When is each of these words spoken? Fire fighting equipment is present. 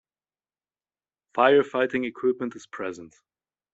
Fire 1.35 1.63
fighting 1.63 2.05
equipment 2.05 2.55
is 2.55 2.65
present. 2.65 3.13